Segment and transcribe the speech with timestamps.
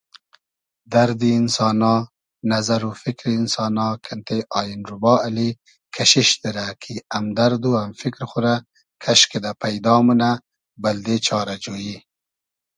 [0.91, 1.95] دئردی اینسانا،
[2.49, 5.49] نئزئر و فیکری اینسانا کئنتې آین روبا اللی
[5.95, 8.55] کئشیش دیرۂ کی امدئرد و ام فیکر خو رۂ
[9.03, 10.31] کئش کیدۂ پݷدا مونۂ
[10.81, 11.95] بئلدې چارۂ جۉیی